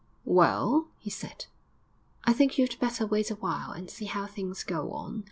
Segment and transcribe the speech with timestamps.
[0.25, 1.45] 'Well,' he said,
[2.23, 5.19] 'I think you'd better wait a while and see how things go on.